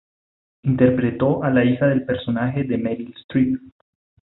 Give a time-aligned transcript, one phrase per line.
[0.63, 3.61] Interpretó a la hija del personaje de Meryl Streep.